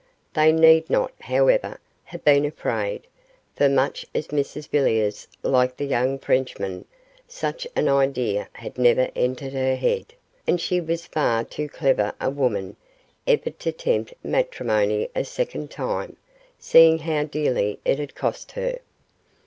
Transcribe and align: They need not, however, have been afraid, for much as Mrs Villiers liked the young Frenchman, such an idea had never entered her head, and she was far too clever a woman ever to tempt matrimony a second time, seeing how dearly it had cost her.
They 0.33 0.51
need 0.51 0.89
not, 0.89 1.11
however, 1.19 1.79
have 2.05 2.25
been 2.25 2.43
afraid, 2.43 3.05
for 3.55 3.69
much 3.69 4.03
as 4.15 4.29
Mrs 4.29 4.67
Villiers 4.67 5.27
liked 5.43 5.77
the 5.77 5.85
young 5.85 6.17
Frenchman, 6.17 6.85
such 7.27 7.67
an 7.75 7.87
idea 7.87 8.47
had 8.53 8.79
never 8.79 9.11
entered 9.15 9.53
her 9.53 9.75
head, 9.75 10.15
and 10.47 10.59
she 10.59 10.81
was 10.81 11.05
far 11.05 11.43
too 11.43 11.69
clever 11.69 12.13
a 12.19 12.31
woman 12.31 12.77
ever 13.27 13.51
to 13.51 13.71
tempt 13.71 14.15
matrimony 14.23 15.07
a 15.15 15.23
second 15.23 15.69
time, 15.69 16.17
seeing 16.57 16.97
how 16.97 17.23
dearly 17.25 17.79
it 17.85 17.99
had 17.99 18.15
cost 18.15 18.53
her. 18.53 18.79